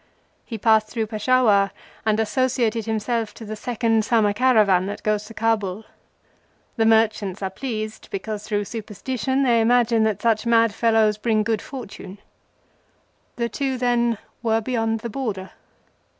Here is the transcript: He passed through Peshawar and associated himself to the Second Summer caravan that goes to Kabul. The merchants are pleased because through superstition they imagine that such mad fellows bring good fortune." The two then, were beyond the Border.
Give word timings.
He 0.47 0.57
passed 0.57 0.87
through 0.87 1.05
Peshawar 1.05 1.69
and 2.07 2.19
associated 2.19 2.87
himself 2.87 3.35
to 3.35 3.45
the 3.45 3.55
Second 3.55 4.03
Summer 4.03 4.33
caravan 4.33 4.87
that 4.87 5.03
goes 5.03 5.25
to 5.25 5.35
Kabul. 5.35 5.85
The 6.75 6.87
merchants 6.87 7.43
are 7.43 7.51
pleased 7.51 8.07
because 8.09 8.43
through 8.47 8.65
superstition 8.65 9.43
they 9.43 9.61
imagine 9.61 10.03
that 10.05 10.19
such 10.23 10.47
mad 10.47 10.73
fellows 10.73 11.19
bring 11.19 11.43
good 11.43 11.61
fortune." 11.61 12.17
The 13.35 13.47
two 13.47 13.77
then, 13.77 14.17
were 14.41 14.59
beyond 14.59 15.01
the 15.01 15.09
Border. 15.11 15.51